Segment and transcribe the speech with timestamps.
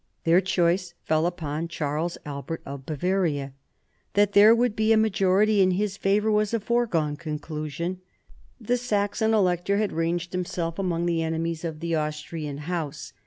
[0.23, 3.53] Their choice fell upon Charles Albert of Bavaria.
[4.15, 8.01] That there would be a majority in his favour was a foregone conclusion.
[8.59, 13.13] The Saxon Elector had ranged himself among the enemies of the Austrian House.